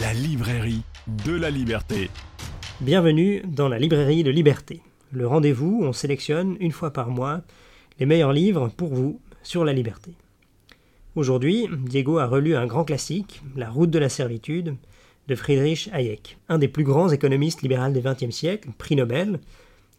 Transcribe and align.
la 0.00 0.14
librairie 0.14 0.82
de 1.26 1.32
la 1.32 1.50
liberté. 1.50 2.08
Bienvenue 2.80 3.42
dans 3.46 3.68
la 3.68 3.78
librairie 3.78 4.24
de 4.24 4.30
liberté. 4.30 4.80
Le 5.10 5.26
rendez-vous 5.26 5.80
où 5.80 5.84
on 5.84 5.92
sélectionne 5.92 6.56
une 6.60 6.72
fois 6.72 6.94
par 6.94 7.10
mois 7.10 7.42
les 7.98 8.06
meilleurs 8.06 8.32
livres 8.32 8.68
pour 8.74 8.94
vous 8.94 9.20
sur 9.42 9.66
la 9.66 9.74
liberté. 9.74 10.14
Aujourd'hui, 11.14 11.68
Diego 11.84 12.16
a 12.16 12.26
relu 12.26 12.56
un 12.56 12.66
grand 12.66 12.84
classique, 12.84 13.42
La 13.54 13.68
route 13.68 13.90
de 13.90 13.98
la 13.98 14.08
servitude, 14.08 14.76
de 15.28 15.34
Friedrich 15.34 15.90
Hayek, 15.92 16.38
un 16.48 16.56
des 16.56 16.68
plus 16.68 16.84
grands 16.84 17.10
économistes 17.10 17.60
libéraux 17.60 17.92
du 17.92 18.00
XXe 18.00 18.34
siècle, 18.34 18.70
prix 18.78 18.96
Nobel, 18.96 19.40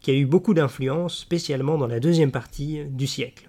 qui 0.02 0.10
a 0.10 0.16
eu 0.16 0.26
beaucoup 0.26 0.56
d'influence, 0.56 1.20
spécialement 1.20 1.78
dans 1.78 1.88
la 1.88 2.00
deuxième 2.00 2.32
partie 2.32 2.84
du 2.86 3.06
siècle. 3.06 3.48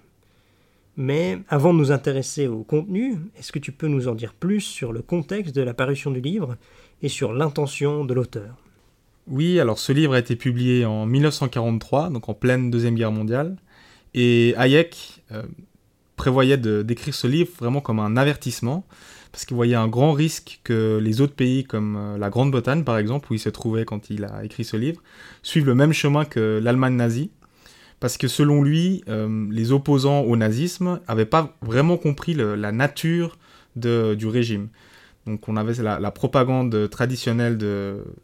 Mais 0.97 1.39
avant 1.49 1.73
de 1.73 1.79
nous 1.79 1.91
intéresser 1.91 2.47
au 2.47 2.63
contenu, 2.63 3.17
est-ce 3.37 3.51
que 3.51 3.59
tu 3.59 3.71
peux 3.71 3.87
nous 3.87 4.07
en 4.07 4.15
dire 4.15 4.33
plus 4.33 4.61
sur 4.61 4.93
le 4.93 5.01
contexte 5.01 5.55
de 5.55 5.61
la 5.61 5.73
parution 5.73 6.11
du 6.11 6.21
livre 6.21 6.55
et 7.01 7.09
sur 7.09 7.33
l'intention 7.33 8.05
de 8.05 8.13
l'auteur? 8.13 8.55
Oui, 9.27 9.59
alors 9.59 9.79
ce 9.79 9.91
livre 9.91 10.13
a 10.13 10.19
été 10.19 10.35
publié 10.35 10.85
en 10.85 11.05
1943, 11.05 12.09
donc 12.11 12.29
en 12.29 12.33
pleine 12.33 12.69
Deuxième 12.69 12.95
Guerre 12.95 13.11
mondiale, 13.11 13.57
et 14.13 14.53
Hayek 14.55 15.23
euh, 15.31 15.43
prévoyait 16.15 16.57
d'écrire 16.57 17.13
ce 17.13 17.27
livre 17.27 17.49
vraiment 17.57 17.81
comme 17.81 17.99
un 17.99 18.15
avertissement, 18.17 18.85
parce 19.31 19.43
qu'il 19.43 19.55
voyait 19.55 19.75
un 19.75 19.87
grand 19.89 20.13
risque 20.13 20.61
que 20.63 20.99
les 21.01 21.19
autres 21.19 21.33
pays, 21.33 21.65
comme 21.65 21.97
euh, 21.97 22.17
la 22.17 22.29
Grande-Bretagne 22.29 22.83
par 22.83 22.97
exemple, 22.97 23.31
où 23.31 23.33
il 23.33 23.39
se 23.39 23.49
trouvait 23.49 23.83
quand 23.83 24.09
il 24.09 24.23
a 24.23 24.45
écrit 24.45 24.63
ce 24.63 24.77
livre, 24.77 25.01
suivent 25.43 25.65
le 25.65 25.75
même 25.75 25.91
chemin 25.91 26.23
que 26.23 26.61
l'Allemagne 26.63 26.95
nazie, 26.95 27.31
parce 28.05 28.17
que 28.19 28.27
selon 28.27 28.61
lui, 28.61 29.03
euh, 29.09 29.47
les 29.49 29.71
opposants 29.71 30.21
au 30.21 30.35
nazisme 30.37 30.99
n'avaient 31.09 31.25
pas 31.25 31.57
vraiment 31.63 31.97
compris 31.97 32.35
la 32.35 32.71
nature 32.71 33.39
du 33.75 34.27
régime. 34.27 34.67
Donc 35.25 35.49
on 35.49 35.57
avait 35.57 35.81
la, 35.81 36.11
propagande 36.11 36.87
traditionnelle 36.91 37.57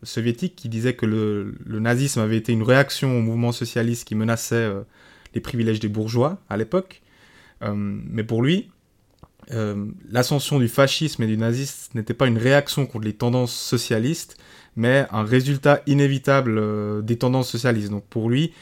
soviétique 0.04 0.56
qui 0.56 0.70
disait 0.70 0.94
que 0.94 1.08
le, 1.08 1.80
nazisme 1.80 2.20
avait 2.20 2.38
été 2.38 2.54
une 2.54 2.62
réaction 2.62 3.18
au 3.18 3.22
mouvement 3.22 3.52
socialiste 3.52 4.08
qui 4.08 4.14
menaçait 4.14 4.54
euh, 4.54 4.84
les 5.34 5.42
privilèges 5.42 5.80
des 5.80 5.90
bourgeois 5.90 6.38
à 6.48 6.58
l'époque. 6.58 7.02
Euh, 7.64 7.74
mais 7.76 8.24
pour 8.24 8.44
lui, 8.44 8.70
l'ascension 10.12 10.60
du 10.60 10.68
fascisme 10.68 11.24
et 11.24 11.28
du 11.28 11.38
nazisme 11.38 11.98
n'était 11.98 12.14
pas 12.14 12.28
une 12.28 12.38
réaction 12.38 12.86
contre 12.86 13.06
les 13.06 13.14
tendances 13.14 13.56
socialistes, 13.56 14.38
mais 14.76 15.08
un 15.10 15.24
résultat 15.24 15.82
inévitable 15.88 17.04
des 17.04 17.18
tendances 17.18 17.50
socialistes. 17.50 17.90
Donc 17.90 18.06
pour 18.06 18.30
lui, 18.30 18.54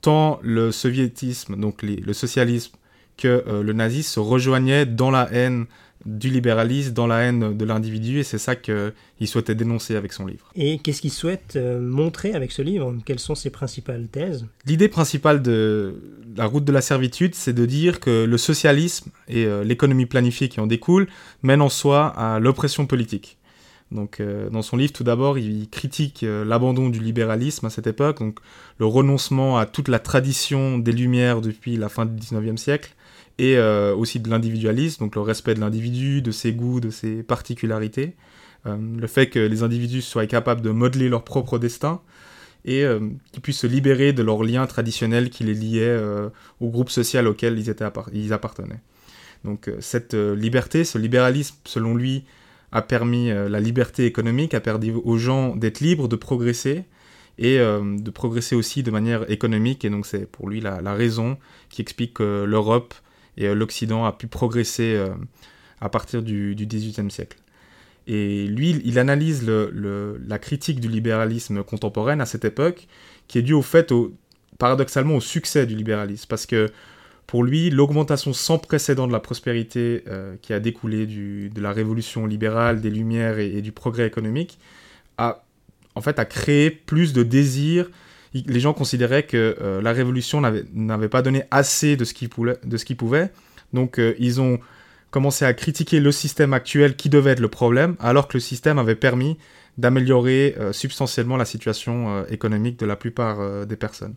tant 0.00 0.38
le 0.42 0.72
soviétisme, 0.72 1.56
donc 1.56 1.82
le 1.82 2.12
socialisme, 2.12 2.72
que 3.16 3.44
euh, 3.46 3.62
le 3.62 3.72
nazisme 3.72 4.12
se 4.12 4.20
rejoignaient 4.20 4.86
dans 4.86 5.10
la 5.10 5.28
haine 5.32 5.66
du 6.06 6.30
libéralisme, 6.30 6.92
dans 6.92 7.06
la 7.06 7.18
haine 7.18 7.56
de 7.56 7.64
l'individu, 7.64 8.20
et 8.20 8.22
c'est 8.22 8.38
ça 8.38 8.54
qu'il 8.56 8.92
souhaitait 9.26 9.54
dénoncer 9.54 9.96
avec 9.96 10.12
son 10.12 10.26
livre. 10.26 10.50
Et 10.54 10.78
qu'est-ce 10.78 11.00
qu'il 11.00 11.12
souhaite 11.12 11.56
euh, 11.56 11.80
montrer 11.80 12.34
avec 12.34 12.52
ce 12.52 12.62
livre? 12.62 12.94
Quelles 13.04 13.18
sont 13.18 13.34
ses 13.34 13.50
principales 13.50 14.06
thèses? 14.06 14.46
L'idée 14.64 14.88
principale 14.88 15.42
de 15.42 16.00
la 16.36 16.46
route 16.46 16.64
de 16.64 16.72
la 16.72 16.80
servitude, 16.80 17.34
c'est 17.34 17.52
de 17.52 17.66
dire 17.66 18.00
que 18.00 18.24
le 18.24 18.38
socialisme 18.38 19.10
et 19.26 19.44
euh, 19.44 19.64
l'économie 19.64 20.06
planifiée 20.06 20.48
qui 20.48 20.60
en 20.60 20.66
découle 20.66 21.08
mènent 21.42 21.62
en 21.62 21.68
soi 21.68 22.06
à 22.06 22.38
l'oppression 22.38 22.86
politique. 22.86 23.38
Donc, 23.90 24.20
euh, 24.20 24.50
dans 24.50 24.62
son 24.62 24.76
livre, 24.76 24.92
tout 24.92 25.04
d'abord, 25.04 25.38
il 25.38 25.68
critique 25.70 26.22
euh, 26.22 26.44
l'abandon 26.44 26.90
du 26.90 27.00
libéralisme 27.00 27.66
à 27.66 27.70
cette 27.70 27.86
époque, 27.86 28.18
donc 28.18 28.38
le 28.78 28.86
renoncement 28.86 29.56
à 29.56 29.64
toute 29.64 29.88
la 29.88 29.98
tradition 29.98 30.78
des 30.78 30.92
Lumières 30.92 31.40
depuis 31.40 31.76
la 31.76 31.88
fin 31.88 32.04
du 32.04 32.14
19e 32.20 32.58
siècle, 32.58 32.94
et 33.38 33.56
euh, 33.56 33.94
aussi 33.94 34.20
de 34.20 34.28
l'individualisme, 34.28 35.04
donc 35.04 35.14
le 35.14 35.22
respect 35.22 35.54
de 35.54 35.60
l'individu, 35.60 36.20
de 36.20 36.30
ses 36.32 36.52
goûts, 36.52 36.80
de 36.80 36.90
ses 36.90 37.22
particularités, 37.22 38.14
le 38.66 39.06
fait 39.06 39.30
que 39.30 39.38
les 39.38 39.62
individus 39.62 40.02
soient 40.02 40.26
capables 40.26 40.60
de 40.60 40.68
modeler 40.68 41.08
leur 41.08 41.24
propre 41.24 41.58
destin, 41.58 42.02
et 42.66 42.84
qu'ils 43.32 43.40
puissent 43.40 43.60
se 43.60 43.66
libérer 43.66 44.12
de 44.12 44.22
leurs 44.22 44.42
liens 44.42 44.66
traditionnels 44.66 45.30
qui 45.30 45.42
les 45.42 45.54
liaient 45.54 45.98
au 46.60 46.68
groupe 46.68 46.90
social 46.90 47.26
auquel 47.28 47.58
ils, 47.58 47.74
ils 48.12 48.32
appartenaient. 48.34 48.80
Donc 49.44 49.70
cette 49.80 50.12
liberté, 50.12 50.84
ce 50.84 50.98
libéralisme, 50.98 51.56
selon 51.64 51.94
lui, 51.94 52.24
a 52.72 52.82
permis 52.82 53.30
euh, 53.30 53.48
la 53.48 53.60
liberté 53.60 54.06
économique, 54.06 54.54
a 54.54 54.60
permis 54.60 54.90
aux 54.90 55.16
gens 55.16 55.56
d'être 55.56 55.80
libres, 55.80 56.08
de 56.08 56.16
progresser, 56.16 56.84
et 57.38 57.60
euh, 57.60 57.96
de 57.98 58.10
progresser 58.10 58.56
aussi 58.56 58.82
de 58.82 58.90
manière 58.90 59.30
économique. 59.30 59.84
Et 59.84 59.90
donc 59.90 60.06
c'est 60.06 60.26
pour 60.26 60.48
lui 60.48 60.60
la, 60.60 60.94
raison 60.94 61.38
qui 61.70 61.80
explique 61.80 62.14
que 62.14 62.44
l'Europe 62.44 62.94
et 63.36 63.46
euh, 63.46 63.54
l'Occident 63.54 64.04
a 64.04 64.12
pu 64.12 64.26
progresser 64.26 65.00
à 65.80 65.88
partir 65.88 66.22
du, 66.22 66.54
XVIIIe 66.58 67.10
siècle. 67.10 67.38
Et 68.06 68.46
lui, 68.46 68.80
il 68.84 68.98
analyse 68.98 69.46
la 69.46 70.38
critique 70.38 70.80
du 70.80 70.88
libéralisme 70.88 71.62
contemporain 71.62 72.18
à 72.20 72.26
cette 72.26 72.46
époque, 72.46 72.88
qui 73.28 73.38
est 73.38 73.42
due 73.42 73.52
au 73.52 73.60
fait, 73.60 73.92
paradoxalement, 74.58 75.16
au 75.16 75.20
succès 75.20 75.66
du 75.66 75.76
libéralisme. 75.76 76.24
Parce 76.26 76.46
que 76.46 76.70
pour 77.28 77.44
lui, 77.44 77.68
l'augmentation 77.68 78.32
sans 78.32 78.58
précédent 78.58 79.06
de 79.06 79.12
la 79.12 79.20
prospérité 79.20 80.02
euh, 80.08 80.36
qui 80.40 80.54
a 80.54 80.60
découlé 80.60 81.06
de 81.06 81.60
la 81.60 81.72
révolution 81.72 82.24
libérale, 82.24 82.80
des 82.80 82.88
Lumières 82.88 83.38
et, 83.38 83.60
du 83.60 83.70
progrès 83.70 84.06
économique 84.06 84.58
a 85.18 85.44
en 85.94 86.00
fait 86.00 86.18
a 86.18 86.24
créé 86.24 86.70
plus 86.70 87.12
de 87.12 87.22
désirs. 87.22 87.90
Les 88.32 88.60
gens 88.60 88.72
considéraient 88.72 89.24
que 89.24 89.56
euh, 89.60 89.82
la 89.82 89.92
révolution 89.92 90.40
n'avait 90.40 91.08
pas 91.08 91.20
donné 91.20 91.42
assez 91.50 91.96
de 91.96 92.06
ce 92.06 92.14
qu'ils 92.14 92.30
pouvaient, 92.30 93.30
donc 93.74 94.00
euh, 94.00 94.14
ils 94.18 94.40
ont 94.40 94.58
commencé 95.10 95.44
à 95.44 95.52
critiquer 95.52 96.00
le 96.00 96.12
système 96.12 96.54
actuel 96.54 96.96
qui 96.96 97.10
devait 97.10 97.32
être 97.32 97.40
le 97.40 97.48
problème, 97.48 97.96
alors 98.00 98.28
que 98.28 98.38
le 98.38 98.40
système 98.40 98.78
avait 98.78 98.94
permis 98.94 99.36
d'améliorer 99.76 100.56
substantiellement 100.72 101.36
la 101.36 101.44
situation 101.44 102.26
économique 102.26 102.78
de 102.78 102.86
la 102.86 102.96
plupart 102.96 103.64
des 103.64 103.76
personnes. 103.76 104.14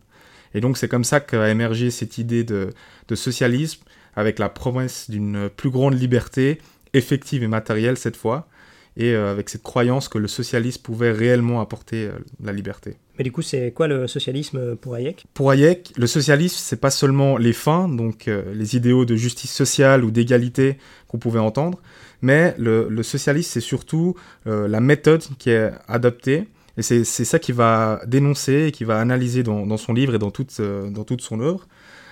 Et 0.54 0.62
donc 0.62 0.78
c'est 0.78 0.88
comme 0.88 1.04
ça 1.04 1.20
qu'a 1.20 1.50
émergé 1.50 1.92
cette 1.92 2.18
idée 2.18 2.44
de, 2.44 2.70
socialisme, 3.14 3.84
avec 4.16 4.40
la 4.40 4.50
promesse 4.50 5.10
d'une 5.10 5.50
plus 5.50 5.70
grande 5.70 6.00
liberté, 6.00 6.60
effective 6.94 7.44
et 7.44 7.48
matérielle 7.48 7.98
cette 7.98 8.16
fois, 8.16 8.48
et 8.98 9.14
euh, 9.14 9.32
avec 9.32 9.50
cette 9.50 9.64
croyance 9.64 10.10
que 10.10 10.18
le 10.18 10.28
socialisme 10.28 10.82
pouvait 10.82 11.12
réellement 11.12 11.62
apporter 11.62 12.08
euh, 12.08 12.12
la 12.44 12.52
liberté. 12.52 12.98
Mais 13.18 13.24
du 13.24 13.32
coup, 13.32 13.42
c'est 13.42 13.72
quoi 13.72 13.88
le 13.88 14.08
socialisme 14.08 14.76
pour 14.76 14.96
Hayek? 14.96 15.26
Pour 15.34 15.52
Hayek, 15.52 15.94
le 15.96 16.08
socialisme, 16.08 16.58
c'est 16.60 16.80
pas 16.80 16.90
seulement 16.90 17.38
les 17.38 17.54
fins, 17.54 17.88
donc 17.88 18.28
euh, 18.28 18.54
les 18.54 18.76
idéaux 18.76 19.06
de 19.06 19.16
justice 19.16 19.52
sociale 19.54 20.04
ou 20.04 20.12
d'égalité 20.12 20.78
qu'on 21.08 21.20
pouvait 21.20 21.40
entendre, 21.40 21.80
mais 22.22 22.54
le, 22.58 22.88
le 22.90 23.04
socialisme, 23.04 23.50
c'est 23.52 23.62
surtout 23.62 24.16
la 24.46 24.80
méthode 24.80 25.24
qui 25.40 25.50
est 25.50 25.72
adoptée 25.88 26.48
et 26.78 26.82
c'est 26.82 27.04
ça 27.04 27.40
qu'il 27.40 27.56
va 27.56 28.02
dénoncer 28.08 28.68
et 28.68 28.72
qu'il 28.72 28.88
va 28.88 29.00
analyser 29.00 29.44
dans, 29.44 29.78
son 29.78 29.94
livre 29.94 30.16
et 30.16 30.20
dans 30.20 30.32
toute, 30.32 30.60
euh, 30.60 30.90
dans 30.90 31.04
toute 31.04 31.22
son 31.22 31.40
œuvre. 31.42 31.68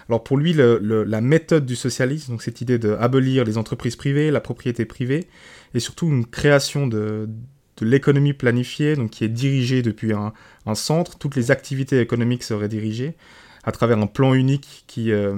Alors 0.10 0.24
pour 0.24 0.38
lui, 0.38 0.54
la 0.54 1.22
méthode 1.22 1.66
du 1.66 1.76
socialisme, 1.76 2.32
donc 2.32 2.42
cette 2.42 2.62
idée 2.62 2.80
d'abolir 2.80 3.44
les 3.44 3.58
entreprises 3.60 3.96
privées, 3.96 4.32
la 4.32 4.42
propriété 4.42 4.86
privée, 4.86 5.28
et 5.76 5.80
surtout 5.80 6.08
une 6.08 6.26
création 6.26 6.88
de, 6.88 7.30
de 7.78 7.86
l'économie 7.86 8.34
planifiée, 8.34 8.96
donc 8.96 9.12
qui 9.12 9.24
est 9.24 9.30
dirigée 9.30 9.84
depuis 9.84 10.14
un, 10.14 10.34
un, 10.66 10.76
centre, 10.76 11.20
toutes 11.20 11.36
les 11.36 11.52
activités 11.52 12.00
économiques 12.00 12.44
seraient 12.44 12.68
dirigées 12.68 13.16
à 13.64 13.72
travers 13.72 14.00
un 14.00 14.08
plan 14.08 14.34
unique 14.34 14.84
qui 14.88 15.12
euh, 15.12 15.36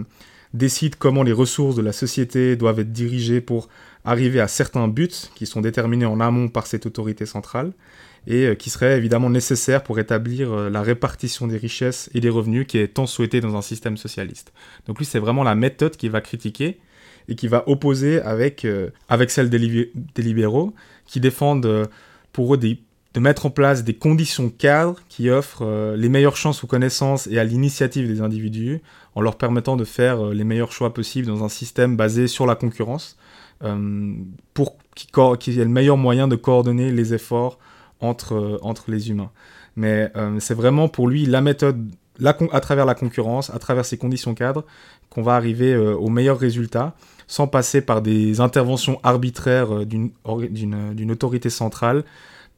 décide 0.54 0.96
comment 0.96 1.24
les 1.24 1.34
ressources 1.34 1.76
de 1.76 1.82
la 1.82 1.92
société 1.92 2.56
doivent 2.56 2.80
être 2.80 2.92
dirigées 2.92 3.42
pour 3.42 3.68
arriver 4.06 4.40
à 4.40 4.48
certains 4.48 4.88
buts 4.88 5.10
qui 5.36 5.46
sont 5.46 5.62
déterminés 5.62 6.06
en 6.06 6.20
amont 6.20 6.48
par 6.48 6.68
cette 6.68 6.86
autorité 6.86 7.26
centrale 7.26 7.74
et 8.28 8.46
euh, 8.46 8.56
qui 8.56 8.70
serait 8.70 8.98
évidemment 8.98 9.30
nécessaire 9.30 9.84
pour 9.84 10.00
établir 10.00 10.52
euh, 10.52 10.70
la 10.70 10.82
répartition 10.82 11.48
des 11.48 11.58
richesses 11.58 12.10
et 12.14 12.20
des 12.20 12.30
revenus 12.30 12.68
qui 12.68 12.78
est 12.78 12.90
tant 12.90 13.08
souhaité 13.08 13.42
dans 13.42 13.56
un 13.56 13.62
système 13.62 13.98
socialiste. 13.98 14.54
Donc 14.88 15.00
lui, 15.00 15.06
c'est 15.06 15.20
vraiment 15.20 15.44
la 15.44 15.56
méthode 15.56 15.98
qu'il 15.98 16.12
va 16.12 16.22
critiquer 16.22 16.80
et 17.28 17.36
qui 17.36 17.48
va 17.48 17.64
opposer 17.68 18.22
avec, 18.22 18.66
euh, 18.66 18.90
avec 19.10 19.32
celle 19.32 19.50
des, 19.50 19.92
libéraux 20.18 20.74
qui 21.06 21.20
défendent 21.20 21.90
pour 22.32 22.54
eux 22.54 22.58
de 22.58 23.20
mettre 23.20 23.46
en 23.46 23.50
place 23.50 23.84
des 23.84 23.94
conditions 23.94 24.50
cadres 24.50 25.02
qui 25.10 25.30
offrent 25.30 25.96
les 25.96 26.10
meilleures 26.10 26.38
chances 26.38 26.64
aux 26.64 26.68
connaissances 26.68 27.28
et 27.28 27.38
à 27.38 27.44
l'initiative 27.44 28.08
des 28.08 28.22
individus 28.22 28.82
en 29.16 29.22
leur 29.22 29.38
permettant 29.38 29.76
de 29.76 29.84
faire 29.84 30.28
les 30.28 30.44
meilleurs 30.46 30.72
choix 30.72 30.94
possibles 30.94 31.28
dans 31.28 31.44
un 31.44 31.50
système 31.50 31.98
basé 31.98 32.28
sur 32.28 32.46
la 32.46 32.56
concurrence 32.56 33.18
pour 34.54 34.78
qu'il 34.96 35.54
y 35.54 35.60
ait 35.60 35.66
le 35.66 35.70
meilleur 35.70 35.98
moyen 35.98 36.28
de 36.28 36.38
coordonner 36.38 36.92
les 36.92 37.14
efforts 37.14 37.60
entre, 38.02 38.34
euh, 38.34 38.58
entre 38.62 38.92
les 38.92 39.10
humains. 39.10 39.32
Mais 39.76 40.12
euh, 40.16 40.38
c'est 40.40 40.54
vraiment 40.54 40.90
pour 40.90 41.08
lui 41.08 41.26
la 41.26 41.42
méthode, 41.42 41.90
à 42.24 42.60
travers 42.60 42.86
la 42.86 42.96
concurrence, 42.96 43.50
à 43.52 43.60
travers 43.60 43.86
ces 43.86 43.98
conditions 43.98 44.34
cadres, 44.34 44.66
qu'on 45.10 45.22
va 45.22 45.36
arriver 45.36 45.74
euh, 45.74 45.96
au 45.96 46.10
meilleur 46.10 46.38
résultat, 46.38 46.96
sans 47.28 47.48
passer 47.48 47.82
par 47.82 48.02
des 48.02 48.42
interventions 48.42 49.00
arbitraires 49.04 49.86
d'une 49.86 51.12
autorité 51.12 51.50
centrale, 51.50 52.04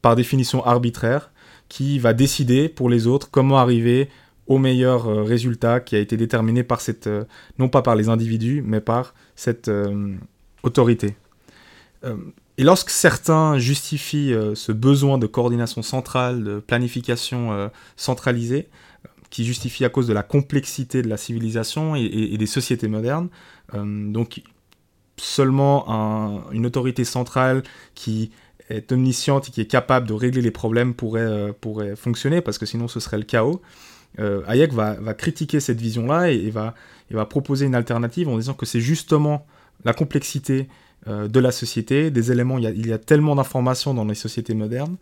par 0.02 0.16
définition 0.16 0.66
arbitraire, 0.66 1.32
qui 1.70 2.00
va 2.00 2.14
décider 2.14 2.70
pour 2.70 2.90
les 2.90 3.06
autres 3.06 3.30
comment 3.30 3.60
arriver 3.60 4.10
au 4.48 4.58
meilleur 4.58 5.06
résultat 5.26 5.80
qui 5.80 5.96
a 5.96 6.00
été 6.00 6.18
déterminé 6.18 6.64
par 6.64 6.82
cette, 6.82 7.10
non 7.60 7.70
pas 7.70 7.82
par 7.82 7.96
les 7.96 8.10
individus, 8.10 8.62
mais 8.66 8.82
par 8.82 9.14
cette 9.36 9.72
autorité. 10.64 11.16
Et 12.58 12.64
lorsque 12.64 12.90
certains 12.90 13.58
justifient 13.58 14.34
ce 14.54 14.72
besoin 14.72 15.18
de 15.18 15.28
coordination 15.28 15.82
centrale, 15.82 16.44
de 16.44 16.60
planification 16.60 17.72
centralisée, 17.96 18.70
qui 19.30 19.46
justifie 19.46 19.86
à 19.86 19.90
cause 19.90 20.08
de 20.08 20.14
la 20.14 20.22
complexité 20.22 21.02
de 21.02 21.10
la 21.10 21.18
civilisation 21.18 21.96
et, 21.96 22.38
des 22.38 22.46
sociétés 22.46 22.88
modernes, 22.88 23.30
donc 23.74 24.44
seulement 25.18 26.46
une 26.52 26.66
autorité 26.66 27.06
centrale 27.06 27.64
qui 27.96 28.32
est 28.70 28.92
omnisciente 28.92 29.50
et 29.50 29.52
qui 29.52 29.62
est 29.62 29.68
capable 29.68 30.08
de 30.08 30.14
régler 30.14 30.42
les 30.42 30.52
problèmes 30.52 30.94
pourrait, 30.94 31.22
euh, 31.22 31.96
fonctionner, 31.96 32.42
parce 32.42 32.58
que 32.58 32.66
sinon 32.66 32.88
ce 32.88 33.00
serait 33.00 33.18
le 33.18 33.24
chaos. 33.24 33.62
Euh, 34.20 34.44
Hayek 34.48 34.74
va, 34.74 34.96
critiquer 35.14 35.60
cette 35.60 35.82
vision-là 35.82 36.32
et, 36.32 36.50
va 36.50 37.26
proposer 37.26 37.66
une 37.66 37.76
alternative 37.76 38.28
en 38.28 38.38
disant 38.38 38.54
que 38.54 38.66
c'est 38.66 38.82
justement 38.82 39.46
la 39.86 39.94
complexité 39.94 40.68
euh, 41.08 41.28
de 41.28 41.40
la 41.40 41.52
société, 41.52 42.12
des 42.12 42.32
éléments, 42.32 42.58
il 42.58 42.64
y 42.64 42.68
a, 42.68 42.72
il 42.72 42.88
y 42.88 42.94
a 42.94 42.98
tellement 42.98 43.36
d'informations 43.36 43.94
dans 43.94 44.06
les 44.06 44.16
sociétés 44.16 44.54
modernes 44.54 44.98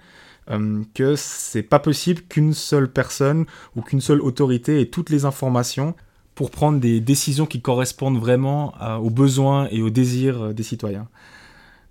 que 0.95 1.15
c'est 1.15 1.63
pas 1.63 1.79
possible 1.79 2.23
qu'une 2.27 2.53
seule 2.53 2.91
personne 2.91 3.45
ou 3.77 3.81
qu'une 3.81 4.01
seule 4.01 4.19
autorité 4.19 4.81
ait 4.81 4.87
toutes 4.87 5.09
les 5.09 5.23
informations 5.23 5.95
pour 6.35 6.51
prendre 6.51 6.79
des 6.79 6.99
décisions 6.99 7.45
qui 7.45 7.61
correspondent 7.61 8.19
vraiment 8.19 8.73
aux 9.01 9.11
besoins 9.11 9.69
et 9.71 9.81
aux 9.81 9.91
désirs 9.91 10.53
des 10.53 10.63
citoyens. 10.63 11.07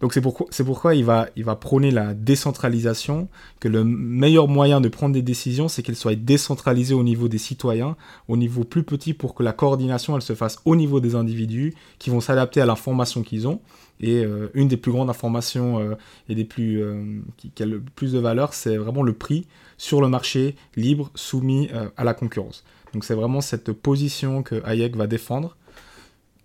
Donc 0.00 0.14
c'est 0.14 0.23
pourquoi, 0.64 0.94
il, 0.94 1.05
va, 1.05 1.26
prôner 1.56 1.91
la 1.91 2.14
décentralisation, 2.14 3.29
que 3.61 3.69
le 3.69 3.85
meilleur 3.85 4.49
moyen 4.49 4.81
de 4.81 4.88
prendre 4.88 5.12
des 5.12 5.20
décisions, 5.20 5.69
c'est 5.69 5.82
qu'elles 5.82 5.97
soient 5.97 6.14
décentralisées 6.14 6.94
au 6.94 7.02
niveau 7.02 7.29
des 7.29 7.37
citoyens, 7.37 7.97
au 8.26 8.38
niveau 8.38 8.64
plus 8.64 8.82
petit 8.82 9.12
pour 9.12 9.35
que 9.35 9.43
la 9.43 9.52
coordination, 9.52 10.17
elle 10.17 10.23
se 10.23 10.35
fasse 10.35 10.58
au 10.64 10.75
niveau 10.75 11.00
des 11.00 11.17
individus 11.17 11.75
qui 11.99 12.08
vont 12.08 12.20
s'adapter 12.20 12.62
à 12.62 12.67
l'information 12.67 13.23
qu'ils 13.23 13.47
ont. 13.47 13.61
Et 14.02 14.25
euh, 14.25 14.49
une 14.55 14.69
des 14.69 14.79
plus 14.79 14.91
grandes 14.91 15.11
informations 15.11 15.79
euh, 15.79 15.94
et 16.31 16.35
des 16.35 16.47
plus, 16.47 16.82
euh, 16.82 17.20
qui, 17.37 17.62
a 17.62 17.67
le 17.67 17.81
plus 17.81 18.12
de 18.12 18.19
valeur, 18.19 18.55
c'est 18.55 18.79
vraiment 18.79 19.02
le 19.02 19.12
prix 19.12 19.47
sur 19.76 20.00
le 20.00 20.08
marché 20.08 20.56
libre 20.76 21.11
soumis 21.14 21.69
à 21.97 22.05
la 22.05 22.14
concurrence. 22.14 22.64
Donc 22.94 23.05
c'est 23.05 23.14
vraiment 23.14 23.41
cette 23.41 23.73
position 23.73 24.43
que 24.43 24.62
Hayek 24.64 24.97
va 24.97 25.06
défendre 25.06 25.56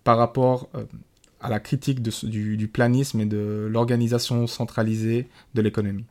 par 0.04 0.16
rapport 0.16 0.68
à 1.46 1.50
la 1.50 1.60
critique 1.60 2.02
du, 2.02 2.68
planisme 2.68 3.20
et 3.20 3.26
de 3.26 3.68
l'organisation 3.70 4.46
centralisée 4.46 5.28
de 5.54 5.62
l'économie. 5.62 6.04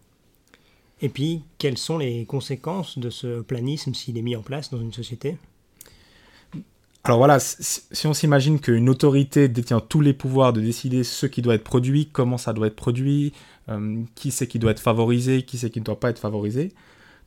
Et 1.01 1.09
puis, 1.09 1.43
quelles 1.57 1.77
sont 1.77 1.97
les 1.97 2.25
conséquences 2.25 2.97
de 2.97 3.09
ce 3.09 3.41
planisme 3.41 3.93
s'il 3.93 4.17
est 4.17 4.21
mis 4.21 4.35
en 4.35 4.41
place 4.41 4.71
dans 4.71 4.79
une 4.79 4.93
société? 4.93 5.37
Alors 7.03 7.19
voilà, 7.19 7.37
si 7.39 8.07
on 8.07 8.15
s'imagine 8.15 8.59
qu'une 8.59 8.89
autorité 8.89 9.47
détient 9.47 9.79
tous 9.79 10.01
les 10.01 10.13
pouvoirs 10.13 10.53
de 10.53 10.61
décider 10.61 11.03
ce 11.03 11.27
qui 11.27 11.43
doit 11.43 11.53
être 11.53 11.63
produit, 11.63 12.09
comment 12.11 12.39
ça 12.39 12.51
doit 12.51 12.65
être 12.65 12.75
produit, 12.75 13.31
euh, 13.69 14.01
qui 14.15 14.31
c'est 14.31 14.47
qui 14.47 14.57
doit 14.57 14.71
être 14.71 14.79
favorisé, 14.79 15.43
qui 15.43 15.59
c'est 15.59 15.69
qui 15.69 15.79
ne 15.79 15.85
doit 15.85 15.99
pas 15.99 16.09
être 16.09 16.17
favorisé, 16.17 16.71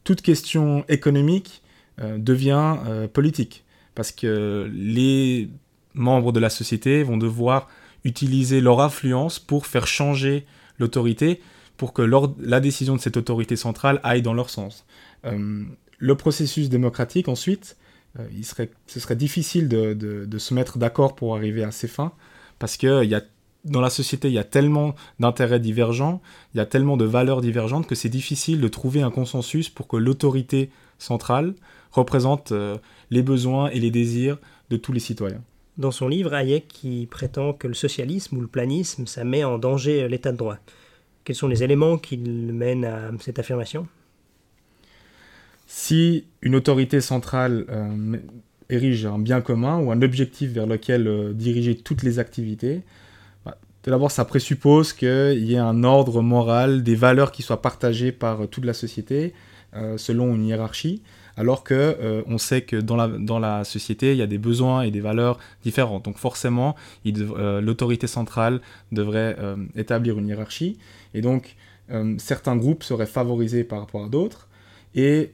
toute 0.02 0.20
question 0.20 0.84
économique 0.88 1.62
euh, 2.00 2.18
devient 2.18 2.76
euh, 2.86 3.06
politique. 3.06 3.64
Parce 3.94 4.10
que 4.10 4.68
les 4.72 5.48
membres 5.94 6.32
de 6.32 6.40
la 6.40 6.50
société 6.50 7.02
vont 7.02 7.16
devoir 7.16 7.68
utiliser 8.04 8.60
leur 8.60 8.80
influence 8.80 9.38
pour 9.38 9.66
faire 9.66 9.86
changer 9.86 10.46
l'autorité, 10.78 11.40
pour 11.76 11.92
que 11.92 12.02
la 12.02 12.60
décision 12.60 12.96
de 12.96 13.00
cette 13.00 13.16
autorité 13.16 13.56
centrale 13.56 14.00
aille 14.02 14.22
dans 14.22 14.34
leur 14.34 14.50
sens. 14.50 14.84
Euh, 15.24 15.64
le 15.98 16.14
processus 16.16 16.68
démocratique, 16.68 17.28
ensuite, 17.28 17.76
euh, 18.18 18.26
il 18.32 18.44
serait, 18.44 18.70
ce 18.86 19.00
serait 19.00 19.16
difficile 19.16 19.68
de, 19.68 20.38
se 20.38 20.54
mettre 20.54 20.78
d'accord 20.78 21.14
pour 21.14 21.36
arriver 21.36 21.64
à 21.64 21.70
ces 21.70 21.88
fins, 21.88 22.12
parce 22.58 22.76
que 22.76 23.04
y 23.04 23.14
a, 23.14 23.22
dans 23.64 23.80
la 23.80 23.90
société, 23.90 24.28
il 24.28 24.34
y 24.34 24.38
a 24.38 24.44
tellement 24.44 24.94
d'intérêts 25.20 25.60
divergents, 25.60 26.20
il 26.54 26.58
y 26.58 26.60
a 26.60 26.66
tellement 26.66 26.96
de 26.96 27.04
valeurs 27.04 27.40
divergentes 27.40 27.86
que 27.86 27.94
c'est 27.94 28.08
difficile 28.08 28.60
de 28.60 28.68
trouver 28.68 29.02
un 29.02 29.10
consensus 29.10 29.68
pour 29.68 29.88
que 29.88 29.96
l'autorité 29.96 30.70
centrale 30.98 31.54
représente 31.92 32.52
euh, 32.52 32.76
les 33.10 33.22
besoins 33.22 33.70
et 33.70 33.80
les 33.80 33.90
désirs 33.90 34.38
de 34.70 34.76
tous 34.76 34.92
les 34.92 35.00
citoyens. 35.00 35.42
Dans 35.78 35.92
son 35.92 36.08
livre, 36.08 36.34
Hayek 36.34 36.86
prétend 37.08 37.52
que 37.52 37.68
le 37.68 37.74
socialisme 37.74 38.36
ou 38.36 38.40
le 38.40 38.48
planisme, 38.48 39.06
ça 39.06 39.22
met 39.22 39.44
en 39.44 39.58
danger 39.58 40.08
l'état 40.08 40.32
de 40.32 40.36
droit. 40.36 40.58
Quels 41.22 41.36
sont 41.36 41.46
les 41.46 41.62
éléments 41.62 41.98
qui 41.98 42.18
mènent 42.18 42.84
à 42.84 43.10
cette 43.20 43.38
affirmation? 43.38 43.86
Si 45.68 46.24
une 46.42 46.56
autorité 46.56 47.00
centrale 47.00 47.64
euh, 47.68 48.16
érige 48.70 49.06
un 49.06 49.18
bien 49.20 49.40
commun 49.40 49.78
ou 49.78 49.92
un 49.92 50.02
objectif 50.02 50.50
vers 50.50 50.66
lequel 50.66 51.06
euh, 51.06 51.32
diriger 51.32 51.76
toutes 51.76 52.02
les 52.02 52.18
activités, 52.18 52.82
bah, 53.44 53.58
tout 53.82 53.90
d'abord 53.90 54.10
ça 54.10 54.24
présuppose 54.24 54.92
qu'il 54.92 55.44
y 55.44 55.54
ait 55.54 55.58
un 55.58 55.84
ordre 55.84 56.22
moral, 56.22 56.82
des 56.82 56.96
valeurs 56.96 57.30
qui 57.30 57.42
soient 57.42 57.62
partagées 57.62 58.10
par 58.10 58.48
toute 58.48 58.64
la 58.64 58.72
société 58.72 59.32
euh, 59.74 59.96
selon 59.98 60.34
une 60.34 60.46
hiérarchie 60.46 61.02
alors 61.38 61.62
que 61.62 61.74
euh, 61.74 62.22
on 62.26 62.36
sait 62.36 62.62
que 62.62 62.74
dans 62.76 63.38
la, 63.38 63.64
société, 63.64 64.10
il 64.10 64.18
y 64.18 64.22
a 64.22 64.26
des 64.26 64.38
besoins 64.38 64.82
et 64.82 64.90
des 64.90 65.00
valeurs 65.00 65.38
différentes. 65.62 66.04
Donc 66.04 66.18
forcément, 66.18 66.74
euh, 67.06 67.60
l'autorité 67.60 68.08
centrale 68.08 68.60
devrait 68.90 69.36
euh, 69.38 69.56
établir 69.76 70.18
une 70.18 70.26
hiérarchie, 70.26 70.78
et 71.14 71.22
donc 71.22 71.56
certains 72.18 72.54
groupes 72.54 72.82
seraient 72.82 73.06
favorisés 73.06 73.64
par 73.64 73.80
rapport 73.80 74.04
à 74.04 74.08
d'autres, 74.08 74.48
et 74.94 75.32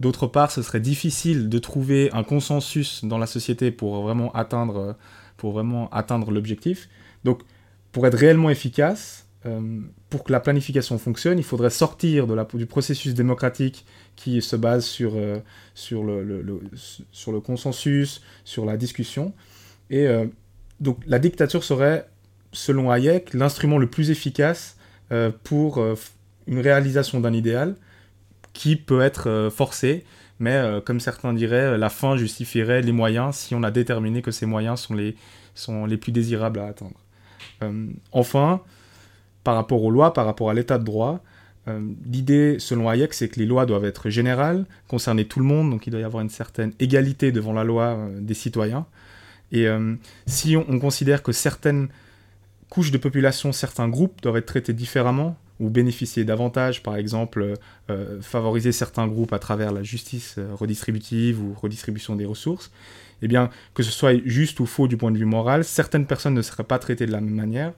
d'autre 0.00 0.26
part, 0.26 0.50
ce 0.50 0.60
serait 0.60 0.80
difficile 0.80 1.48
de 1.48 1.58
trouver 1.58 2.10
un 2.12 2.24
consensus 2.24 3.06
dans 3.06 3.16
la 3.16 3.26
société 3.26 3.70
pour 3.70 4.02
vraiment 4.02 4.30
atteindre 4.34 4.96
l'objectif. 6.30 6.90
Donc, 7.24 7.40
pour 7.90 8.06
être 8.06 8.18
réellement 8.18 8.50
efficace, 8.50 9.26
euh, 9.46 9.80
pour 10.08 10.24
que 10.24 10.32
la 10.32 10.40
planification 10.40 10.96
fonctionne, 10.98 11.38
il 11.38 11.44
faudrait 11.44 11.70
sortir 11.70 12.26
du 12.54 12.66
processus 12.66 13.12
démocratique 13.12 13.84
qui 14.16 14.40
se 14.40 14.56
base 14.56 14.86
sur, 14.86 15.12
euh, 15.16 15.38
sur 15.74 16.02
le 16.02 17.40
consensus, 17.40 18.22
sur 18.44 18.64
la 18.64 18.78
discussion. 18.78 19.34
Et 19.90 20.06
euh, 20.06 20.24
donc 20.80 20.98
la 21.06 21.18
dictature 21.18 21.62
serait, 21.62 22.08
selon 22.52 22.90
Hayek, 22.90 23.34
l'instrument 23.34 23.78
le 23.78 23.88
plus 23.88 24.10
efficace 24.10 24.76
pour 25.44 25.80
une 26.48 26.58
réalisation 26.58 27.20
d'un 27.20 27.32
idéal 27.32 27.76
qui 28.52 28.74
peut 28.74 29.00
être 29.00 29.48
forcé, 29.54 30.02
mais 30.40 30.80
comme 30.84 30.98
certains 30.98 31.32
diraient, 31.32 31.78
la 31.78 31.88
fin 31.88 32.16
justifierait 32.16 32.82
les 32.82 32.90
moyens 32.90 33.36
si 33.36 33.54
on 33.54 33.62
a 33.62 33.70
déterminé 33.70 34.22
que 34.22 34.32
ces 34.32 34.46
moyens 34.46 34.80
sont 34.80 34.94
les, 34.94 35.14
sont 35.54 35.86
les 35.86 35.98
plus 35.98 36.10
désirables 36.10 36.58
à 36.58 36.66
atteindre. 36.66 36.98
enfin, 38.10 38.60
par 39.44 39.54
rapport 39.54 39.82
aux 39.82 39.90
lois, 39.90 40.12
par 40.12 40.24
rapport 40.24 40.50
à 40.50 40.54
l'état 40.54 40.78
de 40.78 40.84
droit. 40.84 41.22
Euh, 41.68 41.80
l'idée, 42.06 42.56
selon 42.58 42.88
Hayek, 42.88 43.14
c'est 43.14 43.28
que 43.28 43.38
les 43.38 43.46
lois 43.46 43.66
doivent 43.66 43.84
être 43.84 44.10
générales, 44.10 44.66
concerner 44.88 45.24
tout 45.26 45.38
le 45.38 45.46
monde, 45.46 45.70
donc 45.70 45.86
il 45.86 45.90
doit 45.90 46.00
y 46.00 46.04
avoir 46.04 46.22
une 46.22 46.30
certaine 46.30 46.72
égalité 46.78 47.32
devant 47.32 47.52
la 47.52 47.64
loi 47.64 47.84
euh, 47.84 48.20
des 48.20 48.34
citoyens. 48.34 48.86
Et 49.52 49.66
euh, 49.66 49.94
si 50.26 50.56
on, 50.56 50.78
considère 50.78 51.22
que 51.22 51.32
certaines 51.32 51.88
couches 52.68 52.90
de 52.90 52.98
population, 52.98 53.52
certains 53.52 53.88
groupes 53.88 54.20
doivent 54.22 54.38
être 54.38 54.46
traités 54.46 54.72
différemment, 54.72 55.36
ou 55.60 55.70
bénéficier 55.70 56.24
davantage, 56.24 56.82
par 56.82 56.96
exemple, 56.96 57.54
favoriser 58.20 58.72
certains 58.72 59.06
groupes 59.06 59.32
à 59.32 59.38
travers 59.38 59.70
la 59.70 59.84
justice 59.84 60.40
redistributive 60.52 61.40
ou 61.40 61.54
redistribution 61.54 62.16
des 62.16 62.24
ressources, 62.24 62.72
eh 63.22 63.28
bien, 63.28 63.50
que 63.72 63.84
ce 63.84 63.92
soit 63.92 64.20
juste 64.24 64.58
ou 64.58 64.66
faux 64.66 64.88
du 64.88 64.96
point 64.96 65.12
de 65.12 65.16
vue 65.16 65.24
moral, 65.24 65.62
certaines 65.62 66.06
personnes 66.06 66.34
ne 66.34 66.42
seraient 66.42 66.64
pas 66.64 66.80
traitées 66.80 67.06
de 67.06 67.12
la 67.12 67.20
même 67.20 67.36
manière. 67.36 67.72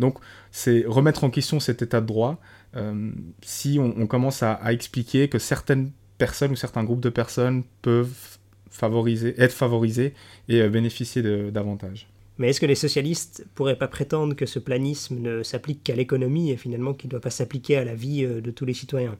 Donc, 0.00 0.18
c'est 0.50 0.84
remettre 0.86 1.22
en 1.22 1.30
question 1.30 1.60
cet 1.60 1.82
état 1.82 2.00
de 2.00 2.06
droit 2.06 2.40
euh, 2.76 3.10
si 3.42 3.78
on, 3.78 4.06
commence 4.06 4.42
à, 4.42 4.60
expliquer 4.72 5.28
que 5.28 5.38
certaines 5.38 5.90
personnes 6.18 6.52
ou 6.52 6.56
certains 6.56 6.84
groupes 6.84 7.00
de 7.00 7.08
personnes 7.08 7.62
peuvent 7.82 8.38
favoriser, 8.70 9.34
être 9.40 9.52
favorisés 9.52 10.14
et 10.48 10.60
euh, 10.60 10.68
bénéficier 10.68 11.22
d'avantages. 11.50 12.08
Mais 12.38 12.48
est-ce 12.50 12.60
que 12.60 12.66
les 12.66 12.74
socialistes 12.74 13.44
pourraient 13.54 13.76
pas 13.76 13.88
prétendre 13.88 14.34
que 14.34 14.46
ce 14.46 14.58
planisme 14.58 15.18
ne 15.18 15.42
s'applique 15.42 15.84
qu'à 15.84 15.94
l'économie 15.94 16.50
et 16.50 16.56
finalement 16.56 16.94
qu'il 16.94 17.08
ne 17.08 17.10
doit 17.10 17.20
pas 17.20 17.30
s'appliquer 17.30 17.76
à 17.76 17.84
la 17.84 17.94
vie 17.94 18.24
euh, 18.24 18.40
de 18.40 18.50
tous 18.50 18.64
les 18.64 18.74
citoyens? 18.74 19.16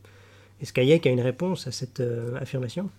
Est-ce 0.63 0.73
qu'Hayek 0.73 1.07
a 1.07 1.11
une 1.11 1.21
réponse 1.21 1.67
à 1.67 1.73
cette 1.73 2.03
affirmation? 2.39 2.91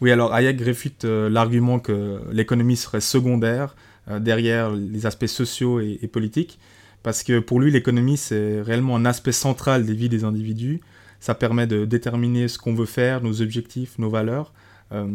Oui, 0.00 0.10
alors 0.10 0.32
Hayek 0.32 0.62
réfute 0.62 1.04
l'argument 1.04 1.78
que 1.78 2.22
l'économie 2.32 2.76
serait 2.76 3.02
secondaire 3.02 3.76
euh, 3.76 3.91
derrière 4.08 4.70
les 4.70 5.06
aspects 5.06 5.26
sociaux 5.26 5.80
et, 5.80 6.08
politiques, 6.08 6.58
parce 7.02 7.22
que 7.22 7.38
pour 7.38 7.60
lui, 7.60 7.70
l'économie, 7.70 8.16
c'est 8.16 8.60
réellement 8.60 8.96
un 8.96 9.04
aspect 9.04 9.32
central 9.32 9.86
des 9.86 9.94
vies 9.94 10.08
des 10.08 10.24
individus. 10.24 10.80
Ça 11.20 11.34
permet 11.34 11.66
de 11.66 11.84
déterminer 11.84 12.48
ce 12.48 12.58
qu'on 12.58 12.74
veut 12.74 12.86
faire, 12.86 13.22
nos 13.22 13.42
objectifs, 13.42 13.98
nos 13.98 14.10
valeurs. 14.10 14.52
Euh, 14.92 15.06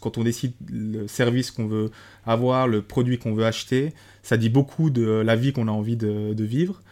quand 0.00 0.18
on 0.18 0.24
décide 0.24 0.52
le 0.70 1.06
service 1.06 1.50
qu'on 1.50 1.66
veut 1.66 1.90
avoir, 2.24 2.66
le 2.66 2.82
produit 2.82 3.18
qu'on 3.18 3.34
veut 3.34 3.44
acheter, 3.44 3.92
ça 4.22 4.36
dit 4.36 4.48
beaucoup 4.48 4.90
de 4.90 5.02
la 5.02 5.36
vie 5.36 5.52
qu'on 5.52 5.68
a 5.68 5.70
envie 5.70 5.96
de, 5.96 6.44
vivre. 6.44 6.82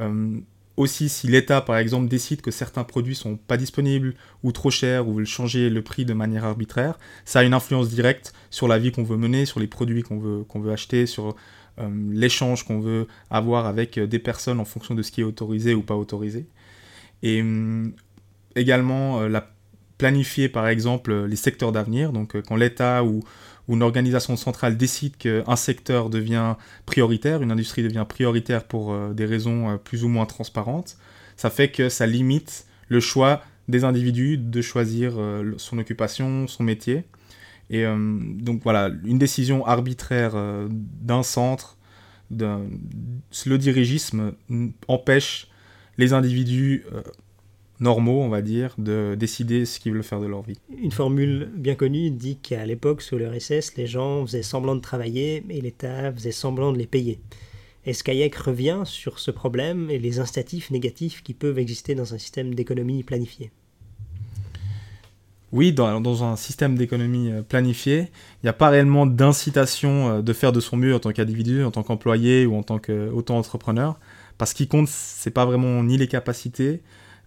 Euh, 0.00 0.38
aussi, 0.80 1.08
si 1.08 1.26
l'État, 1.26 1.60
par 1.60 1.76
exemple, 1.76 2.08
décide 2.08 2.40
que 2.40 2.50
certains 2.50 2.84
produits 2.84 3.14
sont 3.14 3.36
pas 3.36 3.56
disponibles 3.56 4.14
ou 4.42 4.52
trop 4.52 4.70
chers 4.70 5.08
ou 5.08 5.14
veut 5.14 5.24
changer 5.24 5.70
le 5.70 5.82
prix 5.82 6.04
de 6.04 6.14
manière 6.14 6.44
arbitraire, 6.44 6.98
ça 7.24 7.40
a 7.40 7.42
une 7.44 7.54
influence 7.54 7.88
directe 7.88 8.32
sur 8.50 8.66
la 8.66 8.78
vie 8.78 8.90
qu'on 8.92 9.04
veut 9.04 9.16
mener, 9.16 9.46
sur 9.46 9.60
les 9.60 9.66
produits 9.66 10.02
qu'on 10.02 10.18
veut, 10.18 10.44
veut 10.54 10.72
acheter, 10.72 11.06
sur 11.06 11.36
l'échange 12.10 12.64
qu'on 12.64 12.80
veut 12.80 13.06
avoir 13.30 13.64
avec 13.64 13.98
des 13.98 14.18
personnes 14.18 14.60
en 14.60 14.66
fonction 14.66 14.94
de 14.94 15.02
ce 15.02 15.10
qui 15.10 15.22
est 15.22 15.24
autorisé 15.24 15.74
ou 15.74 15.80
pas 15.80 15.96
autorisé. 15.96 16.46
Et 17.22 17.40
hum, 17.40 17.94
également 18.54 19.22
la 19.22 19.50
planifier 19.96 20.50
par 20.50 20.68
exemple 20.68 21.24
les 21.24 21.36
secteurs 21.36 21.72
d'avenir, 21.72 22.12
donc 22.12 22.38
quand 22.42 22.56
l'État 22.56 23.04
ou, 23.04 23.22
une 23.74 23.82
organisation 23.82 24.36
centrale 24.36 24.76
décide 24.76 25.16
qu'un 25.16 25.56
secteur 25.56 26.10
devient 26.10 26.56
prioritaire, 26.86 27.42
une 27.42 27.52
industrie 27.52 27.82
devient 27.82 28.06
prioritaire 28.08 28.64
pour 28.64 28.96
des 29.10 29.24
raisons 29.24 29.78
plus 29.78 30.04
ou 30.04 30.08
moins 30.08 30.26
transparentes, 30.26 30.96
ça 31.36 31.50
fait 31.50 31.70
que 31.70 31.88
ça 31.88 32.06
limite 32.06 32.66
le 32.88 33.00
choix 33.00 33.42
des 33.68 33.84
individus 33.84 34.38
de 34.38 34.60
choisir 34.62 35.14
son 35.56 35.78
occupation, 35.78 36.46
son 36.46 36.64
métier. 36.64 37.04
Et 37.70 37.86
euh, 37.86 37.96
donc 38.20 38.62
voilà, 38.64 38.90
une 39.04 39.18
décision 39.18 39.64
arbitraire 39.64 40.32
euh, 40.34 40.68
d'un 40.70 41.22
centre, 41.22 41.78
le 42.30 43.56
dirigisme 43.56 44.32
empêche 44.88 45.48
les 45.96 46.12
individus 46.12 46.84
euh, 46.92 47.02
normaux, 47.80 48.20
on 48.20 48.28
va 48.28 48.42
dire, 48.42 48.74
de 48.78 49.16
décider 49.18 49.64
ce 49.64 49.80
qu'ils 49.80 49.92
veulent 49.92 50.02
faire 50.02 50.20
de 50.20 50.26
leur 50.26 50.42
vie. 50.42 50.58
Une 50.76 50.92
formule 50.92 51.50
bien 51.56 51.74
connue 51.74 52.10
dit 52.10 52.36
qu'à 52.36 52.64
l'époque, 52.66 53.02
sous 53.02 53.16
le 53.16 53.28
RSS, 53.28 53.76
les 53.76 53.86
gens 53.86 54.24
faisaient 54.26 54.42
semblant 54.42 54.76
de 54.76 54.80
travailler 54.80 55.44
et 55.48 55.60
l'État 55.60 56.12
faisait 56.12 56.32
semblant 56.32 56.72
de 56.72 56.78
les 56.78 56.86
payer. 56.86 57.20
Est-ce 57.86 58.04
qu'Hayek 58.04 58.34
revient 58.36 58.82
sur 58.84 59.18
ce 59.18 59.30
problème 59.30 59.90
et 59.90 59.98
les 59.98 60.20
incitatifs 60.20 60.70
négatifs 60.70 61.22
qui 61.22 61.32
peuvent 61.32 61.58
exister 61.58 61.94
dans 61.94 62.14
un 62.14 62.18
système 62.18 62.54
d'économie 62.54 63.02
planifié 63.02 63.50
oui, 65.52 65.72
dans, 65.72 66.22
un 66.22 66.36
système 66.36 66.76
d'économie 66.76 67.32
euh, 67.32 67.42
planifié, 67.42 67.98
il 68.02 68.44
n'y 68.44 68.48
a 68.48 68.52
pas 68.52 68.68
réellement 68.68 69.04
d'incitation 69.04 70.08
euh, 70.08 70.22
de 70.22 70.32
faire 70.32 70.52
de 70.52 70.60
son 70.60 70.76
mieux 70.76 70.94
en 70.94 71.00
tant 71.00 71.10
qu'individu, 71.10 71.64
en 71.64 71.72
tant 71.72 71.82
qu'employé 71.82 72.46
ou 72.46 72.54
en 72.54 72.62
tant 72.62 72.78
qu'auto-entrepreneur. 72.78 73.98
Parce 74.38 74.54
qu'il 74.54 74.68
compte, 74.68 74.86
c'est 74.86 75.32
pas 75.32 75.44
vraiment 75.44 75.82
ni 75.82 75.96
les 75.96 76.06
capacités, 76.06 76.82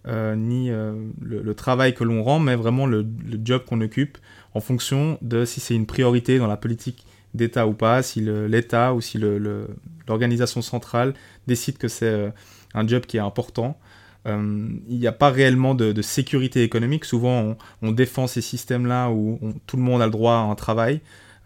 ni 0.06 0.70
le, 0.70 1.54
travail 1.54 1.94
que 1.94 2.04
l'on 2.04 2.22
rend, 2.22 2.38
mais 2.38 2.56
vraiment 2.56 2.86
le, 2.86 3.06
job 3.44 3.64
qu'on 3.66 3.80
occupe 3.80 4.18
en 4.54 4.60
fonction 4.60 5.18
de 5.22 5.44
si 5.44 5.60
c'est 5.60 5.74
une 5.74 5.86
priorité 5.86 6.38
dans 6.38 6.46
la 6.46 6.56
politique 6.56 7.06
d'État 7.32 7.66
ou 7.66 7.72
pas, 7.72 8.02
si 8.02 8.20
l'État 8.20 8.94
ou 8.94 9.00
si 9.00 9.18
l'organisation 10.06 10.62
centrale 10.62 11.14
décide 11.46 11.78
que 11.78 11.88
c'est 11.88 12.32
un 12.74 12.86
job 12.86 13.06
qui 13.06 13.16
est 13.16 13.20
important. 13.20 13.78
Euh, 14.26 14.68
il 14.88 14.98
n'y 14.98 15.06
a 15.06 15.12
pas 15.12 15.30
réellement 15.30 15.74
de, 15.74 16.00
sécurité 16.02 16.62
économique. 16.62 17.04
Souvent, 17.04 17.56
on, 17.82 17.92
défend 17.92 18.26
ces 18.26 18.40
systèmes-là 18.40 19.10
où 19.10 19.38
tout 19.66 19.76
le 19.76 19.82
monde 19.82 20.02
a 20.02 20.06
le 20.06 20.10
droit 20.10 20.34
à 20.34 20.38
un 20.38 20.54
travail 20.54 21.00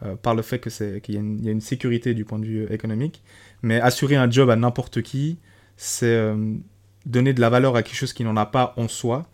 euh, 0.05 0.15
par 0.17 0.35
le 0.35 0.43
fait 0.43 0.61
qu'il 0.61 1.15
y, 1.15 1.45
y, 1.45 1.49
a 1.49 1.53
une 1.53 1.61
sécurité 1.61 2.15
du 2.15 2.25
point 2.25 2.39
de 2.39 2.47
vue 2.47 2.67
économique. 2.73 3.23
Mais 3.63 3.81
assurer 3.81 4.17
un 4.17 4.31
job 4.31 4.51
à 4.51 4.57
n'importe 4.57 5.03
qui, 5.03 5.39
c'est 5.77 6.07
euh, 6.07 6.55
donner 7.09 7.33
de 7.33 7.41
la 7.41 7.51
valeur 7.51 7.75
à 7.75 7.83
quelque 7.83 7.97
chose 7.97 8.13
qui 8.13 8.23
n'en 8.23 8.37
a 8.37 8.47
pas 8.47 8.75
en 8.77 8.87
soi. 8.87 9.29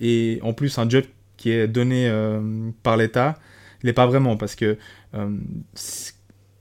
et 0.00 0.38
en 0.42 0.52
plus, 0.54 0.78
un 0.78 0.88
job 0.88 1.04
qui 1.36 1.50
est 1.50 1.68
donné 1.68 2.10
par 2.82 2.96
l'État, 2.96 3.38
il 3.82 3.86
n'est 3.86 3.92
pas 3.92 4.06
vraiment 4.06 4.36
parce 4.36 4.54
que 4.54 4.78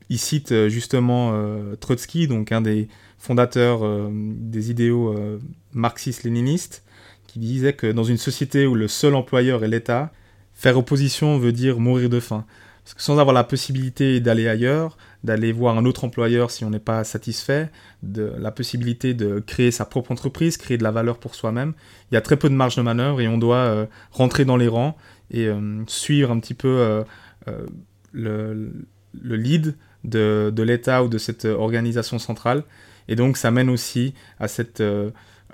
il 0.09 0.19
cite 0.19 0.67
justement 0.67 1.33
Trotsky, 1.79 2.27
donc 2.27 2.51
un 2.51 2.61
des 2.61 2.89
fondateur 3.19 3.85
euh, 3.85 4.09
des 4.11 4.71
idéaux 4.71 5.13
euh, 5.13 5.39
marxistes-léninistes, 5.73 6.83
qui 7.27 7.37
disait 7.37 7.73
que 7.73 7.91
dans 7.91 8.03
une 8.03 8.17
société 8.17 8.65
où 8.65 8.73
le 8.73 8.87
seul 8.87 9.13
employeur 9.13 9.63
est 9.63 9.67
l'État, 9.67 10.11
faire 10.55 10.77
opposition 10.77 11.37
veut 11.37 11.51
dire 11.51 11.79
mourir 11.79 12.09
de 12.09 12.19
faim. 12.19 12.45
Sans 12.97 13.19
avoir 13.19 13.33
la 13.33 13.43
possibilité 13.43 14.19
d'aller 14.19 14.47
ailleurs, 14.47 14.97
d'aller 15.23 15.51
voir 15.51 15.77
un 15.77 15.85
autre 15.85 16.03
employeur 16.03 16.51
si 16.51 16.65
on 16.65 16.69
n'est 16.69 16.79
pas 16.79 17.03
satisfait, 17.03 17.69
de 18.03 18.33
la 18.39 18.51
possibilité 18.51 19.13
de 19.13 19.39
créer 19.39 19.71
sa 19.71 19.85
propre 19.85 20.11
entreprise, 20.11 20.57
créer 20.57 20.77
de 20.77 20.83
la 20.83 20.91
valeur 20.91 21.17
pour 21.17 21.35
soi-même, 21.35 21.73
il 22.11 22.15
y 22.15 22.17
a 22.17 22.21
très 22.21 22.37
peu 22.37 22.49
de 22.49 22.55
marge 22.55 22.75
de 22.75 22.81
manœuvre 22.81 23.21
et 23.21 23.27
on 23.27 23.37
doit 23.37 23.57
euh, 23.57 23.85
rentrer 24.11 24.45
dans 24.45 24.57
les 24.57 24.67
rangs 24.67 24.97
et 25.31 25.47
suivre 25.85 26.31
un 26.31 26.39
petit 26.39 26.55
peu 26.55 27.03
le, 28.13 28.73
le, 29.21 29.35
lead 29.35 29.75
de 30.03 30.61
l'État 30.63 31.03
ou 31.03 31.07
de 31.07 31.19
cette 31.19 31.45
organisation 31.45 32.17
centrale. 32.17 32.63
Et 33.07 33.15
donc 33.15 33.37
ça 33.37 33.51
mène 33.51 33.69
aussi 33.69 34.15
à 34.39 34.47
cette 34.47 34.81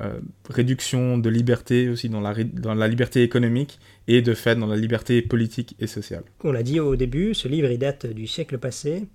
euh, 0.01 0.05
euh, 0.05 0.19
réduction 0.49 1.17
de 1.17 1.29
liberté 1.29 1.89
aussi 1.89 2.09
dans 2.09 2.21
la, 2.21 2.33
dans 2.43 2.73
la 2.73 2.87
liberté 2.87 3.23
économique 3.23 3.79
et 4.07 4.21
de 4.21 4.33
fait 4.33 4.55
dans 4.55 4.67
la 4.67 4.75
liberté 4.75 5.21
politique 5.21 5.75
et 5.79 5.87
sociale. 5.87 6.23
On 6.43 6.51
l'a 6.51 6.63
dit 6.63 6.79
au 6.79 6.95
début, 6.95 7.33
ce 7.33 7.47
livre 7.47 7.69
il 7.69 7.77
date 7.77 8.05
du 8.05 8.27
siècle 8.27 8.57
passé, 8.57 9.05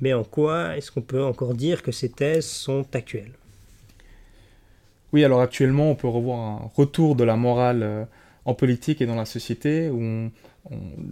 mais 0.00 0.12
en 0.12 0.24
quoi 0.24 0.76
est-ce 0.76 0.90
qu'on 0.90 1.02
peut 1.02 1.22
encore 1.22 1.54
dire 1.54 1.82
que 1.82 1.92
ces 1.92 2.08
thèses 2.08 2.46
sont 2.46 2.86
actuelles? 2.94 3.32
Oui, 5.12 5.24
alors 5.24 5.42
actuellement 5.42 5.90
on 5.90 5.94
peut 5.94 6.08
revoir 6.08 6.38
un 6.38 6.70
retour 6.74 7.14
de 7.14 7.24
la 7.24 7.36
morale 7.36 7.82
euh, 7.82 8.04
en 8.44 8.54
politique 8.54 9.00
et 9.02 9.06
dans 9.06 9.16
la 9.16 9.26
société, 9.26 9.90
où 9.90 10.30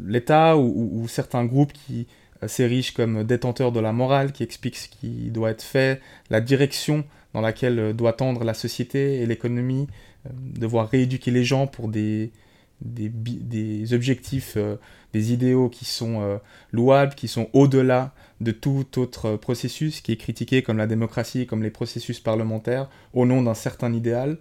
l'État 0.07 0.57
ou, 0.57 1.07
certains 1.09 1.45
groupes 1.45 1.73
qui 1.73 2.07
assez 2.43 2.67
riche 2.67 2.93
comme 2.93 3.25
détenteur 3.25 3.71
de 3.71 3.81
la 3.81 3.93
morale, 3.93 4.33
qui 4.33 4.43
explique 4.43 4.77
ce 4.77 4.89
qui 4.89 5.31
doit 5.31 5.50
être 5.50 5.62
fait, 5.62 6.00
la 6.31 6.41
direction 6.41 7.05
dans 7.35 7.41
laquelle 7.41 7.79
euh, 7.79 7.93
doit 7.93 8.13
tendre 8.13 8.45
la 8.45 8.55
société 8.55 9.21
et 9.21 9.27
l'économie, 9.27 9.87
euh, 10.27 10.31
devoir 10.35 10.89
rééduquer 10.89 11.31
les 11.31 11.45
gens 11.45 11.67
pour 11.67 11.89
des, 11.89 12.33
des, 12.81 13.93
objectifs, 13.93 14.55
euh, 14.57 14.77
des 15.13 15.33
idéaux 15.33 15.69
qui 15.69 15.85
sont 15.85 16.41
louables, 16.73 17.15
qui 17.17 17.27
sont 17.27 17.49
au-delà 17.53 18.15
de 18.41 18.53
tout 18.53 18.87
autre 18.97 19.37
processus 19.37 20.01
qui 20.01 20.13
est 20.13 20.17
critiqué 20.17 20.63
comme 20.63 20.79
la 20.79 20.87
démocratie, 20.87 21.47
comme 21.47 21.65
les 21.65 21.71
processus 21.71 22.21
parlementaires, 22.21 22.89
au 23.13 23.27
nom 23.27 23.43
d'un 23.43 23.55
certain 23.55 23.93
idéal. 23.93 24.39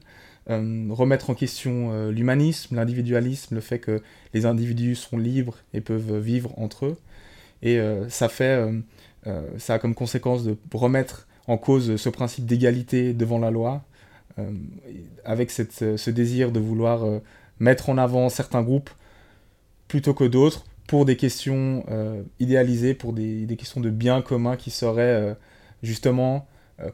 remettre 0.48 1.32
en 1.32 1.34
question 1.34 2.10
l'humanisme, 2.12 2.76
l'individualisme, 2.76 3.56
le 3.56 3.62
fait 3.62 3.80
que 3.80 4.04
les 4.36 4.46
individus 4.46 4.94
sont 4.94 5.18
libres 5.18 5.58
et 5.74 5.82
peuvent 5.82 6.20
vivre 6.20 6.54
entre 6.58 6.86
eux. 6.86 6.98
Et 7.64 7.80
ça 8.10 8.30
fait, 8.30 8.64
ça 9.58 9.74
a 9.74 9.80
comme 9.80 9.96
conséquence 9.96 10.44
de 10.44 10.56
remettre 10.72 11.28
en 11.50 11.58
cause 11.58 11.96
ce 11.96 12.10
principe 12.10 12.46
d'égalité 12.46 13.14
devant 13.14 13.40
la 13.40 13.52
loi, 13.52 13.84
avec 15.26 15.52
cette, 15.52 15.98
ce 15.98 16.10
désir 16.10 16.52
de 16.54 16.60
vouloir 16.60 17.06
mettre 17.60 17.90
en 17.90 17.98
avant 17.98 18.30
certains 18.30 18.62
groupes 18.62 18.90
plutôt 19.90 20.14
que 20.14 20.24
d'autres 20.24 20.64
pour 20.88 21.04
des 21.06 21.18
questions 21.18 21.84
idéalisées, 22.40 22.94
pour 22.94 23.12
des, 23.12 23.46
des, 23.46 23.58
questions 23.58 23.82
de 23.82 23.90
bien 23.90 24.22
commun 24.22 24.56
qui 24.56 24.70
seraient 24.70 25.36
justement 25.84 26.48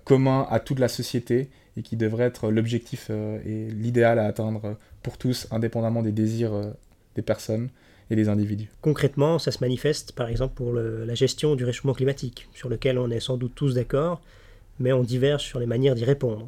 communs 0.05 0.47
à 0.49 0.59
toute 0.59 0.79
la 0.79 0.87
société 0.87 1.49
et 1.77 1.83
qui 1.83 1.97
devraient 1.97 2.23
être 2.23 2.49
l'objectif 2.49 3.11
et 3.11 3.67
l'idéal 3.69 4.17
à 4.17 4.25
atteindre 4.25 4.77
pour 5.03 5.19
tous, 5.19 5.47
indépendamment 5.51 6.01
des 6.01 6.13
désirs 6.13 6.73
des 7.15 7.21
personnes 7.21 7.69
et 8.09 8.15
des 8.15 8.29
individus. 8.29 8.69
Concrètement, 8.81 9.39
ça 9.39 9.51
se 9.51 9.59
manifeste 9.61 10.11
par 10.11 10.29
exemple 10.29 10.53
pour 10.53 10.73
la 10.73 11.15
gestion 11.15 11.55
du 11.55 11.65
réchauffement 11.65 11.93
climatique, 11.93 12.47
sur 12.53 12.69
lequel 12.69 12.99
on 12.99 13.09
est 13.09 13.19
sans 13.19 13.37
doute 13.37 13.53
tous 13.55 13.73
d'accord, 13.73 14.21
mais 14.79 14.93
on 14.93 15.03
diverge 15.03 15.43
sur 15.43 15.59
les 15.59 15.65
manières 15.65 15.95
d'y 15.95 16.05
répondre. 16.05 16.47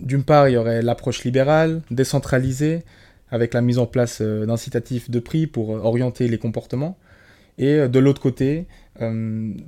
D'une 0.00 0.24
part, 0.24 0.48
il 0.48 0.52
y 0.52 0.56
aurait 0.56 0.82
l'approche 0.82 1.24
libérale, 1.24 1.82
décentralisée, 1.90 2.82
avec 3.30 3.54
la 3.54 3.60
mise 3.60 3.78
en 3.78 3.86
place 3.86 4.20
euh, 4.20 4.46
d'incitatifs 4.46 5.10
de 5.10 5.18
prix 5.18 5.46
pour 5.46 5.76
euh, 5.76 5.80
orienter 5.80 6.28
les 6.28 6.38
comportements. 6.38 6.96
Et 7.58 7.74
euh, 7.74 7.88
de 7.88 7.98
l'autre 7.98 8.20
côté, 8.20 8.66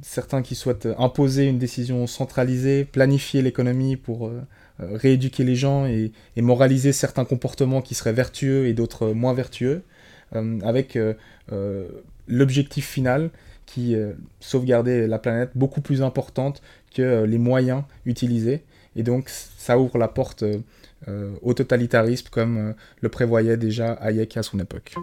certains 0.00 0.40
qui 0.40 0.54
souhaitent 0.54 0.88
imposer 0.96 1.44
une 1.44 1.58
décision 1.58 2.06
centralisée, 2.06 2.87
planifier 2.87 3.42
l'économie 3.42 3.96
pour 3.96 4.32
rééduquer 4.78 5.44
les 5.44 5.54
gens 5.54 5.84
et, 5.84 6.12
moraliser 6.38 6.94
certains 6.94 7.26
comportements 7.26 7.82
qui 7.82 7.94
seraient 7.94 8.14
vertueux 8.14 8.68
et 8.68 8.72
d'autres 8.72 9.08
moins 9.08 9.34
vertueux. 9.34 9.82
Euh, 10.37 10.58
avec 10.62 10.96
euh, 10.96 11.14
euh, 11.52 11.88
l'objectif 12.26 12.87
final 12.87 13.30
qui 13.68 13.94
sauvegarder 14.40 15.06
la 15.06 15.18
planète 15.18 15.50
beaucoup 15.54 15.80
plus 15.80 16.02
importante 16.02 16.62
que 16.94 17.25
les 17.25 17.38
moyens 17.38 17.82
utilisés. 18.06 18.64
Et 18.96 19.02
donc 19.02 19.28
ça 19.28 19.78
ouvre 19.78 19.98
la 19.98 20.08
porte 20.08 20.44
au 21.42 21.54
totalitarisme 21.54 22.28
comme 22.30 22.75
le 23.00 23.08
prévoyait 23.08 23.56
déjà 23.56 23.92
Hayek 23.92 24.37
à 24.37 24.42
son 24.42 24.58
époque. 24.58 24.94